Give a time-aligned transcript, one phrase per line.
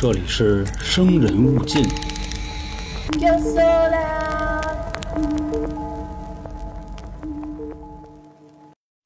[0.00, 1.82] 这里是生人勿近。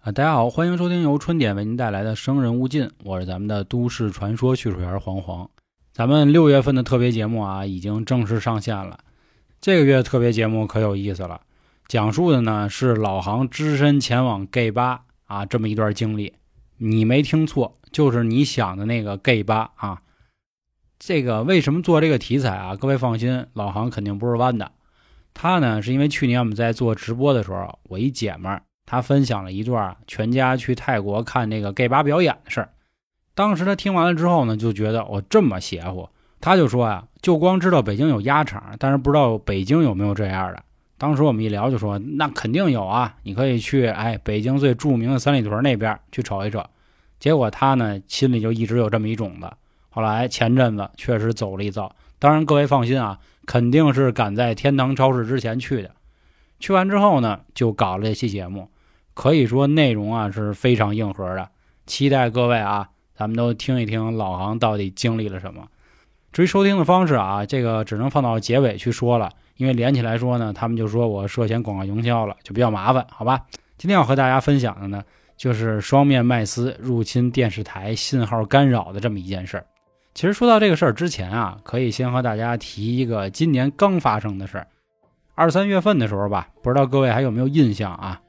[0.03, 5.49] 啊，大家好，欢迎收听由春点为您带来的《生人勿近》，我是咱们的都市传说叙述员黄黄。
[5.95, 8.99] 咱们六月份的特别节目啊，已经正式上线了。
[9.63, 11.41] 这个月特别节目可有意思了，
[11.89, 16.35] 讲述的呢是老杭只身前往 gay 吧啊这么一段经历。
[16.77, 20.03] 你没听错，就是你想的那个 gay 吧啊。
[21.05, 22.77] 这个为什么做这个题材啊？
[22.77, 24.71] 各位放心，老杭肯定不是弯的。
[25.35, 28.63] 他呢是因为去年我们在做直播的时候，我一姐们儿。
[28.87, 32.69] 他分享了一段全家去泰国看那个 gay 吧表演的事儿。
[33.35, 36.09] 当时他听完了之后呢，就觉得我这么邪乎，
[36.41, 40.63] 他就说呀，就光知道北京有鸭场，但是不知道北京有没有这样的。
[40.99, 46.65] 当时我们一聊就说，那肯定有啊，你可以去哎北京最著名的三里屯那边去瞅一瞅。
[47.19, 49.51] 结果他呢心里就一直有这么一种子。
[49.95, 55.91] 后来前阵子确实走了一遭，当然各位放心啊，肯定是赶在天堂超市之前去的。
[56.59, 58.69] 去完之后呢，就搞了这期节目。
[59.15, 61.51] 可以说内容啊是非常硬核的，
[61.85, 65.67] 期待各位啊，咱们都听一听老航到底经历了什么。
[66.33, 73.43] 至于收听的方式啊，这个只能放到结尾去说了，因为连起来说呢，他们就说我涉嫌广告营销了，就比较麻烦，好吧？
[73.77, 75.03] 今天要和大家分享的呢，
[75.37, 79.67] 就是双面麦斯入侵电视台信号干扰的这么一件事儿。
[80.15, 84.67] 其实说到这个事儿之前啊，可以先和大家提一个今年刚发生的事儿。
[85.35, 88.21] 二三月份的时候吧，不知道各位还有没有印象啊？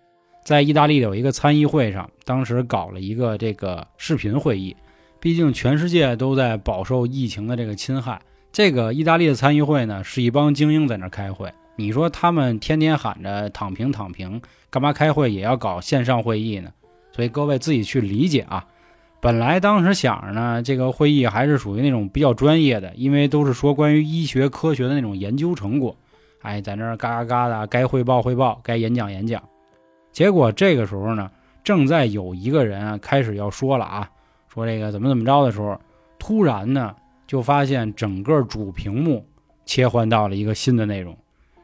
[0.45, 4.75] 在意大利有一个参议会上，当时搞了一个这个视频会议。
[5.19, 11.51] 毕竟全世界都在饱受疫情的这个侵害，这个意大利的参议会呢，是一帮精英在那开会。
[11.75, 16.71] 你说他们天天喊着躺平躺平，干嘛开会也要搞线上会议呢？
[17.13, 18.65] 所以各位自己去理解啊。
[19.23, 25.95] 本来当时想着呢，这个会议还是属于那种比较专业的，因为都是说关于医学科学的那种研究成果。
[26.41, 29.41] 哎，在那儿嘎嘎嘎的，该汇报汇报，该演讲演讲。
[30.11, 31.31] 结果这个时候呢，
[31.63, 34.09] 正在有一个人啊开始要说了啊，
[34.49, 35.79] 说这个怎么怎么着的时候，
[36.19, 36.93] 突然呢
[37.25, 39.25] 就发现整个主屏幕
[39.65, 41.17] 切换到了一个新的内容，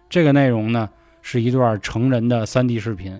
[0.09, 0.89] 这个内容呢
[1.21, 3.19] 是一段成人的 3D 视频，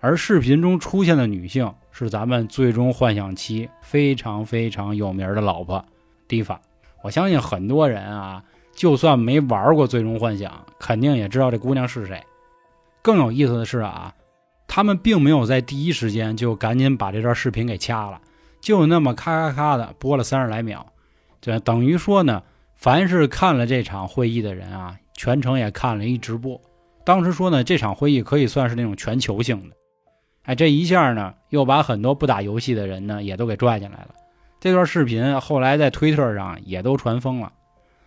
[0.00, 5.82] 而视频中出现的女性是咱们最终幻想七非常非常有名的老婆
[6.26, 6.60] 蒂法。
[7.04, 8.42] 我相信很多人啊，
[8.74, 12.20] 就算没玩过最终幻想，肯定也知道这姑娘是谁。
[13.00, 14.12] 更有意思的是啊。
[14.66, 18.20] 他们并没有在第一时间就赶紧把这段视频给掐了，
[18.60, 20.84] 就那么咔咔咔的播了三十来秒，
[21.40, 22.42] 就等于说呢，
[22.74, 26.60] 凡是看了这场会议的人啊，全程也看了一直播。
[27.04, 29.76] 当时说呢，这场会议可以算是那种全球性的。
[30.44, 34.14] 哎，这一下呢，又把很多不打游戏的人呢也都给拽进来了。
[34.60, 37.52] 这段视频后来在推特上也都传疯了，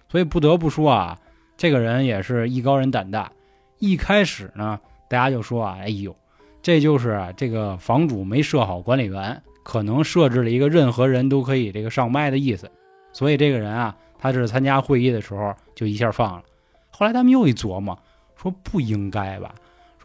[0.09, 1.19] 所以不得不说啊，
[1.55, 3.31] 这个人也是艺高人胆大。
[3.79, 6.15] 一开始呢，大家就说啊，哎呦。
[6.63, 12.69] 这就是这个房主没设好管理员，可能设置了一个任何人都可以这个上麦的意思，
[13.13, 16.43] 所以这个人啊，他是参加会议的时候就一下放了。
[16.89, 17.97] 后来他们又一琢磨，
[18.35, 19.55] 说不应该吧？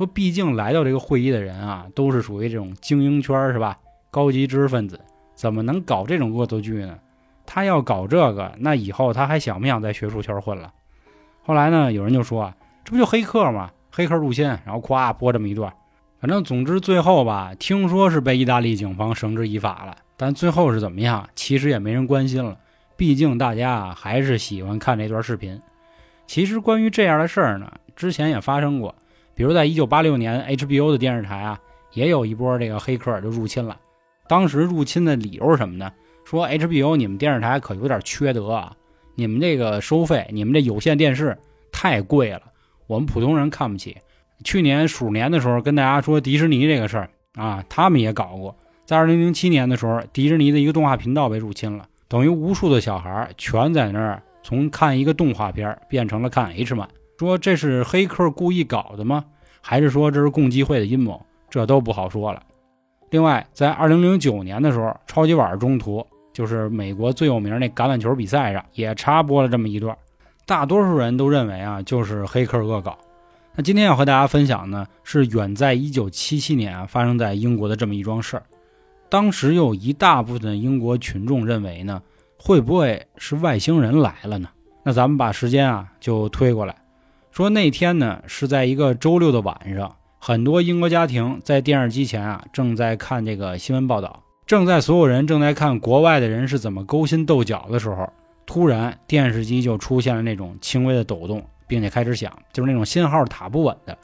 [0.03, 3.79] 说毕竟来到这个会议的人啊，都是属于这种精英圈是吧？
[4.11, 5.01] 高级知识分子，
[5.37, 6.99] 怎么能搞这种恶作剧呢？
[7.47, 10.73] 他要搞这个，那以后他还想不想在学术圈混了？
[11.45, 13.71] 后来呢，有人就说啊，这不就黑客吗？
[13.93, 15.73] 黑客入侵，然后咵播这么一段。
[16.19, 22.59] 反正总之最后吧，听说是被意大利警方绳之以法了，但最后是怎么样，其实也没人关心了。
[22.97, 25.63] 毕竟大家还是喜欢看这段视频。
[26.27, 28.95] 其实关于这样的事儿呢，之前也发生过，
[29.35, 31.59] 比如在一九八六年，HBO 的电视台啊
[31.93, 33.79] 也有一波这个黑客就入侵了。
[34.29, 35.93] 当时入侵的理由是什么呢？
[36.25, 38.73] 说 HBO 你们电视台可有点缺德啊，
[39.15, 41.37] 你们这个收费，你们这有线电视
[41.71, 42.43] 太贵了，
[42.87, 43.97] 我们普通人看不起。
[44.45, 48.57] 去年鼠年的时候，跟大家说迪士尼这个事儿啊，他们也搞过。
[48.85, 56.89] 在二零零七年的时候，迪士尼的一个动画频道被入侵了，等于无数的小孩全在那儿从看一个动画片变成了看 H 漫。
[57.19, 59.25] 说这是黑客故意搞的吗？
[59.61, 61.25] 还是说这是共济会的阴谋？
[61.49, 62.43] 这都不好说了。
[63.11, 69.97] 另外，在二零零九年的时候，超级碗中途就是美国最有名那橄榄球比赛上也插播了这么一段，
[70.47, 72.99] 大多数人都认为啊，就是黑客恶搞。
[73.55, 78.43] 那今天要和大家分享呢，是远在1977年啊发生在英国的这么一桩事儿。
[79.11, 82.03] 当时有一大部分英国群众认为呢，
[82.39, 84.49] 会不会是外星人来了呢？
[84.83, 86.75] 那咱们把时间啊就推过来，
[87.33, 98.07] 说那天呢是在一个周六的晚上，很多英国家庭在电视机前啊正在看这个新闻报道，正在所有人正在看国外的人是怎么勾心斗角的时候，
[98.45, 103.97] 突然电视机就出现了那种轻微的抖动，并且开始响，就是那种信号塔不稳的。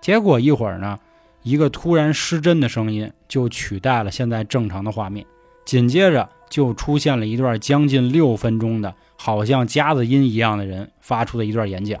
[0.00, 0.98] 结果一会儿呢，
[1.44, 5.24] 一个突然失真的声音就取代了现在正常的画面，
[5.64, 12.00] 紧接着就出现了一段将近六分钟的，好像夹子音一样的人发出的一段演讲。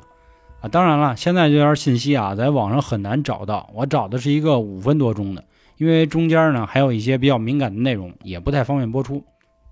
[0.62, 3.68] 啊，当然了，现在这段信息啊，在网上很难找到。
[3.74, 5.44] 我找的是一个五分多钟的，
[5.76, 9.24] 因为中间呢还有一些比较敏感的内容，也不太方便播出。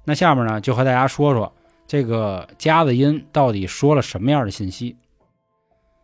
[0.04, 1.52] 那下面呢，就和大家说说
[1.86, 4.96] 这个夹子音到底说了什么样的信息。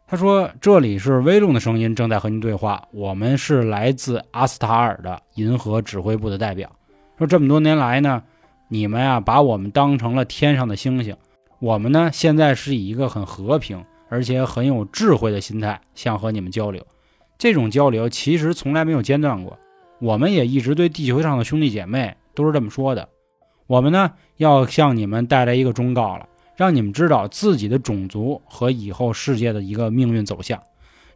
[0.07, 2.87] 他说：“这里是威龙的声音，正在和您对话。
[2.93, 6.71] 我们是来自阿斯塔尔的银河指挥部的代表。
[7.19, 8.23] 说这么多年来呢，
[8.69, 11.17] 你们呀把我们当成了天上的星星。
[11.59, 16.87] 我们呢现在是以一个很和平。”而且很有智慧的心态，想和你们交流。
[17.39, 19.59] 这种交流其实从来没有间断过。
[19.99, 23.09] 我们也一直对地球上的兄弟姐妹都是这么说的。
[23.67, 30.63] 我们呢，要向你们带来一个忠告了，让你们知道自己的种族和以后世界的一个命运走向。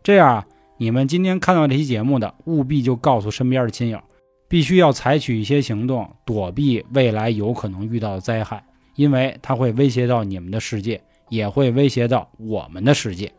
[0.02, 0.46] 这样啊，
[0.78, 4.00] 你们今天看到这期节目的，务必就告诉身边的亲友，
[4.48, 8.64] 必须要采取一些行动，躲避未来有可能遇到的灾害，
[8.96, 11.00] 因为它会威胁到你们的世界。
[11.30, 13.32] 也会威胁到我们的世界。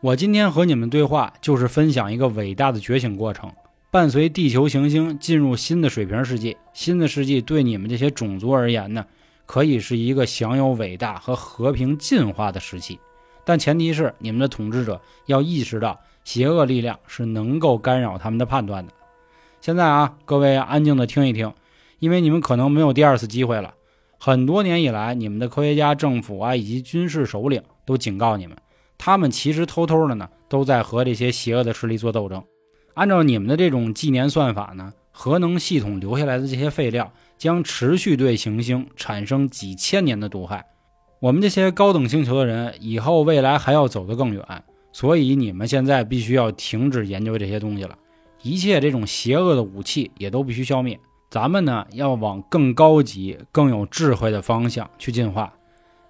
[0.00, 3.50] 我今天和你们对话，就是分享一个伟大的觉醒过程。
[3.90, 9.04] 伴随地球行星进入新的水平世界，新的世界对你们这些种族而言呢，
[9.46, 13.00] 可以是一个享有伟大和和平进化的时期。
[13.44, 18.92] 但前提是你们的统治者要意识到，邪恶力量是能够干扰他们的判断的。
[19.60, 21.52] 现在啊，各位安静的听一听，
[21.98, 23.74] 因为你们可能没有第二次机会了。
[24.22, 28.54] 很多年以来，你们的科学家、政府啊，以及军事首领都警告你们，
[28.98, 32.44] 他们其实偷偷的呢，都在和这些邪恶的势力做斗争。
[32.92, 40.66] 按照你们的这种纪年算法呢，核能系统留下来的这些废料将持续对行星产生几千年的毒害。
[41.18, 44.44] 我们这些高等星球的人以后未来还要走得更远，
[44.92, 47.96] 所以你们现在必须要停止研究这些东西了，
[48.42, 51.00] 一切这种邪恶的武器也都必须消灭。
[51.30, 55.52] 咱们呢要往更高级、更有智慧的方向去进化。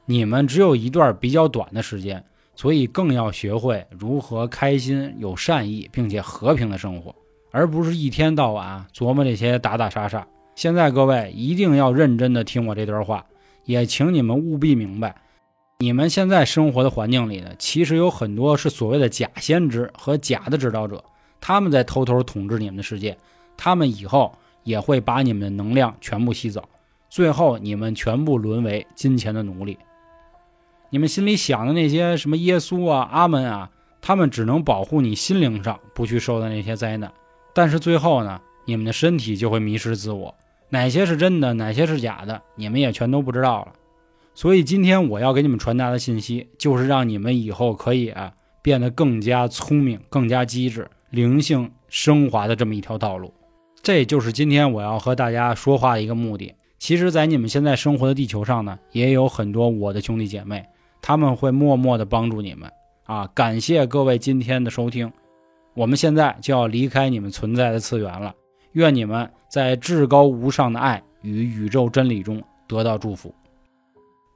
[0.07, 2.25] 你们只有一段比较短的时间，
[2.57, 7.15] 所以更要学会如何开心、有善意并且和平的生活，
[7.51, 10.27] 而不是一天到晚琢磨这些打打杀杀。
[10.57, 13.27] 现在各位一定要认真的听我这段话，
[13.67, 15.15] 也请你们务必明白，
[15.81, 21.05] 你们现在生活的环境里呢，其实有很多是所谓的假先知和假的指导者，
[21.43, 23.19] 他们在偷偷统治你们的世界，
[23.59, 24.35] 他们以后。
[24.63, 26.69] 也会把你们的能量全部吸走，
[27.09, 29.79] 最后你们全部沦为金钱的奴隶。
[30.91, 33.71] 你们心里想的那些什么耶稣啊、阿门啊，
[34.01, 37.13] 他们只能保护你心灵上不去受到那些灾难，
[37.55, 40.35] 但是最后呢，你们的身体就会迷失自我，
[40.69, 43.73] 哪些是真的，哪些是假的，你们也全都不知道了。
[44.35, 48.33] 所以今天我要给你们传达的信息，就是让你们以后可以啊
[48.63, 53.33] 变得更加聪明、更加机智、灵性升华的这么一条道路。
[53.91, 56.55] 这就是今天我要和大家说话的一个目的。
[56.79, 60.65] 其实，在你们现在生活的地球上呢，也有很多我的兄弟姐妹，
[61.03, 62.71] 他们会默默的帮助你们
[63.03, 63.29] 啊！
[63.35, 65.13] 感谢各位今天的收听。
[65.75, 68.33] 我们现在就要离开你们存在的次元了。
[68.75, 73.35] 愿你们在至高无上的爱与宇宙真理中得到祝福。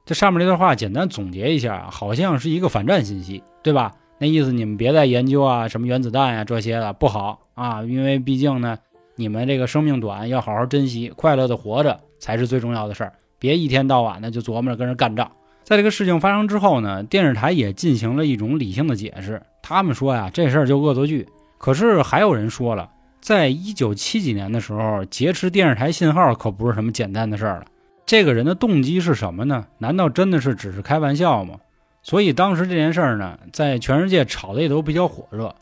[0.05, 3.93] 这上面这段话简单总结一下，好像是一个反战信息，对吧？
[4.19, 8.77] 那意思你们别再研究啊，什么原子弹呀这些的不好啊，因为毕竟呢。
[9.15, 13.13] 你们这个生命短，要好好珍惜，快乐的活着才是最重要的事儿。
[13.39, 15.31] 别一天到晚的就琢磨着跟人干仗。
[15.63, 19.41] 在这个事情发生之后呢，电视台也进行了一种理性的解释。
[19.63, 21.27] 他们说呀，这事儿就恶作剧。
[21.57, 22.89] 可是还有人说了，
[23.21, 27.65] 在一九七几年的时候，劫持电视台信号可不是什么简单的事儿了。
[28.05, 29.65] 这个人的动机是什么呢？
[29.79, 31.55] 难道真的是只是开玩笑吗？
[32.03, 35.55] 所以当时这件事儿呢，在全世界炒的也都比较火热。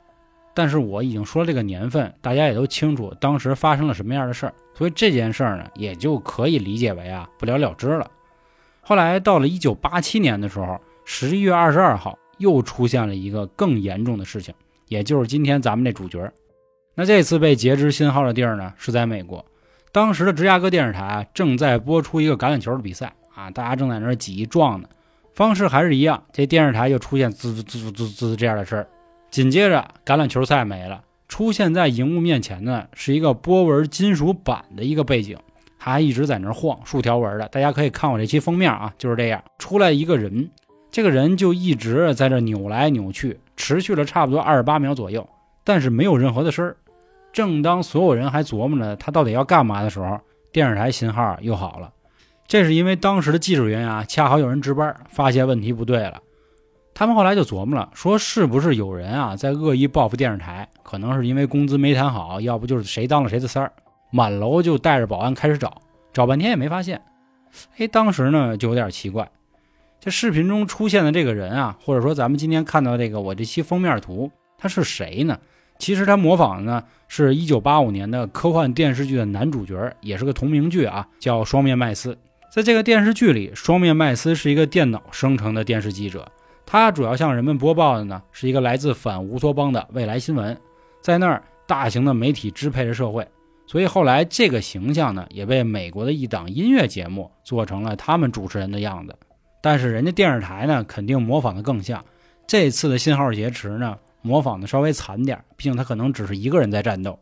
[0.53, 8.09] 但是我已经说了这个年份，大家也都清楚当时发生了什么样的事儿，所以这件事儿呢，也就可以理解为啊不了了之了。
[8.81, 14.53] 后来到了一九八七年的时候，十一月二十二号又出现了一个更严重的事情，
[14.87, 16.31] 也就是今天咱们这主角。
[16.95, 19.43] 那这次被截肢信号的地儿呢，是在美国。
[19.91, 24.87] 当时的芝加哥电视台正在播出一个橄榄球的比赛啊，大家正在那儿挤撞呢，
[25.33, 28.87] 方式还是一样，这电视台就出现滋滋滋滋滋这样的事儿。
[29.33, 35.35] 紧接着，橄榄球赛没了，出现在荧幕面前的是一个波纹金属板的一个背景，
[35.75, 37.47] 还一直在那晃，竖条纹的。
[37.47, 39.43] 大家可以看我这期封面啊，就是这样。
[39.57, 40.47] 出来一个人，
[40.91, 45.27] 这个人就一直在这扭来扭去，持续了差不多二十八秒左右，
[45.63, 46.77] 但是没有任何的声儿。
[47.31, 50.19] 正当所有人还琢磨着他到底要干嘛的时候，
[50.51, 51.91] 电视台信号又好了。
[52.45, 56.21] 这是因为当时的技术员啊，恰好有人值班，发现问题不对了。
[56.93, 60.67] 他们后来就琢磨了，说是不是有人啊在恶意报复电视台？
[60.83, 63.71] 可能是因为工资没谈好，要不就是谁当了谁的三儿。
[64.11, 65.81] 满楼就带着保安开始找，
[66.13, 67.01] 找半天也没发现。
[67.77, 69.27] 哎，当时呢就有点奇怪，
[69.99, 75.39] 这视频中出现的这个人啊，或者说咱们今天看到这个我这期封面图，他是谁呢？
[75.79, 82.13] 其实他模仿的呢是一九八五年的科幻电视剧的男主角，也是个同名剧啊，叫《双面麦斯》。
[82.51, 86.31] 在这个电视剧里，双面麦斯是一个电脑生成的电视记者。
[86.65, 90.57] 他主要向人们播报的呢，是一个来自反乌托邦的未来新闻，
[91.01, 93.27] 在那儿大型的媒体支配着社会，
[93.67, 99.15] 所以后来这个形象呢，也被美国的一档音乐节目做成了他们主持人的样子。
[99.61, 102.03] 但是人家电视台呢，肯定模仿的更像。
[102.45, 107.17] 这次的信号劫持呢，模仿的稍微惨点，毕竟他可能只是一个人在战斗。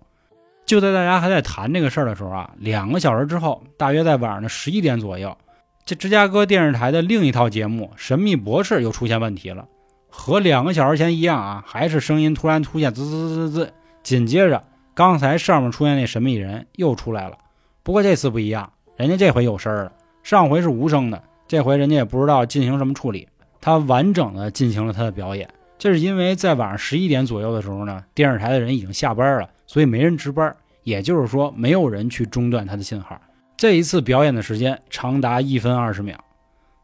[0.65, 5.37] 就在大家还在谈这个事儿的时候啊，两个小时之后，大约在晚上的十一点左右。
[5.85, 9.67] 这芝加哥电视台的另一套节目《神秘博士》又出现问题了，
[10.09, 13.73] 和两个小时前一样啊，还是声音突然出现滋滋滋滋滋，
[14.03, 17.37] 紧接着刚才上面出现那神秘人又出来了，
[17.83, 19.91] 不过这次不一样，人家这回有声了，
[20.23, 23.27] 上回是无声的，这回人家也不知道进行什么处理，
[23.59, 25.49] 他完整的进行了他的表演。
[25.77, 33.19] 这是因为在晚上十一点左右的时候呢，电视台的人已经下班了，所以没人值班，也就是说没有人去中断他的信号。
[33.61, 36.17] 这一次表演的时间长达一分二十秒，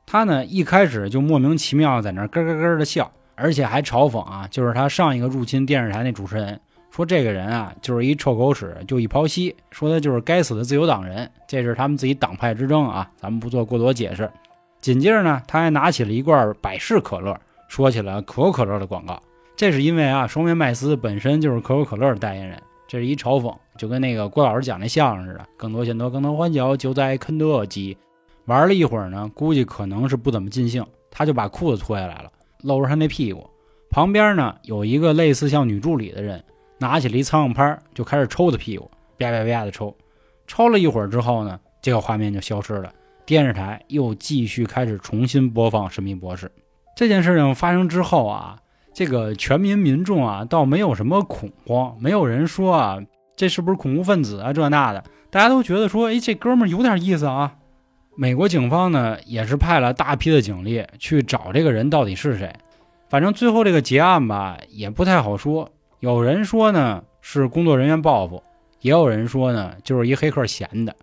[0.05, 14.29] 他呢一开始就莫名其妙在那咯咯咯的笑，而且还嘲讽啊，就是他上一个入侵电视台那主持人说这个人啊就是一臭狗屎，就一泡稀，说他就是该死的自由党人，这是他们自己党派之争啊，咱们不做过多解释。
[14.79, 17.35] 紧接着呢，他还拿起了一罐百事可乐，
[17.67, 19.19] 说起了可口可乐的广告，
[19.55, 22.61] 这是因为啊，双面麦斯本身就是可口可乐的代言人。
[22.87, 25.45] 这是一嘲讽，就跟那个郭老师讲那相声似的。
[25.55, 27.97] 更多钱多，更多欢笑，就在肯德基。
[28.45, 32.31] 玩了一会儿呢，估计可能是不怎么尽兴，他就把裤子脱下来了，
[32.63, 33.49] 露着他那屁股。
[33.89, 36.43] 旁边呢有一个类似像女助理的人，
[36.77, 39.95] 拿起了一苍蝇拍，就开始抽他屁股，啪啪啪的抽。
[40.47, 42.91] 抽了一会儿之后呢，这个画面就消失了。
[43.25, 46.47] 电视台又继续开始重新播放《神秘博士》。
[46.95, 48.57] 这件事情发生之后啊。
[48.93, 52.97] 这个全民民众啊，倒没有什么恐慌，没有人说啊，
[53.37, 54.51] 这是不是恐怖分子啊？
[54.51, 57.53] 这那的，大家都觉得说，哎，这哥们儿有点意思啊。
[58.15, 62.51] 美国警方呢，也是派了大批的警力去找这个人到底是谁。
[63.09, 65.69] 反正最后这个结案吧，也不太好说。
[65.99, 68.41] 有人说呢是工作人员报复，
[68.81, 70.95] 也有人说呢就是一黑客闲的。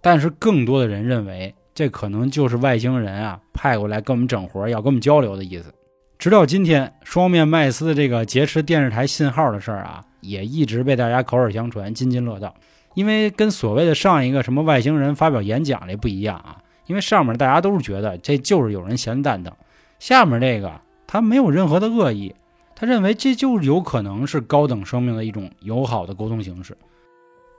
[0.00, 5.72] 但是更多的人认为，这可能就是外星人啊派过来跟我们整活，要跟我们交流的意思。
[6.18, 12.54] 直到今天，双面麦斯的这个劫持电视台信号的事儿啊，也一直被大家口耳相传、津津乐道。
[12.94, 16.56] 因为跟所谓的上一个什么外星人发表演讲的不一样啊，
[16.86, 19.52] 因为上面大家都是觉得这就是有人闲蛋疼，
[19.98, 22.34] 下面这个他没有任何的恶意，
[22.74, 26.74] 他认为这就有可能是高等生命的一种友好的沟通形式。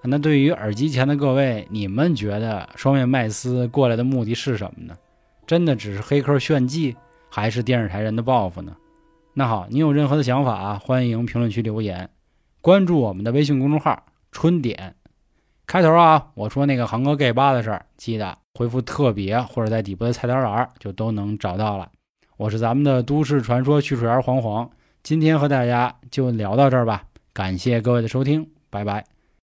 [0.01, 4.95] 那对于耳机前的各位，你们觉得双面麦斯过来的目的是什么呢？
[5.45, 6.95] 真的只是黑客炫技？
[7.29, 8.75] 还是电视台人的报复呢？
[9.34, 12.10] 那好，你有任何的想法啊，欢迎评论区留言，
[12.62, 14.96] 关注我们的微信公众号“春点”。
[15.67, 21.91] 开头啊，我说那个航哥 gay 八的事儿，记得回复特别或者在底部的菜单栏就都能找到了。
[22.38, 24.69] 我是咱们的都市传说叙述员黄黄，
[25.03, 27.03] 今天和大家就聊到这儿吧，
[27.34, 29.16] 感谢各位的收听，拜拜。